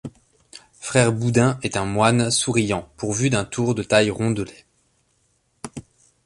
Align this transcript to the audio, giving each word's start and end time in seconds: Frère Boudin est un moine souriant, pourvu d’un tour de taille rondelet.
Frère 0.79 1.13
Boudin 1.13 1.59
est 1.61 1.77
un 1.77 1.85
moine 1.85 2.31
souriant, 2.31 2.89
pourvu 2.97 3.29
d’un 3.29 3.45
tour 3.45 3.75
de 3.75 3.83
taille 3.83 4.09
rondelet. 4.09 4.65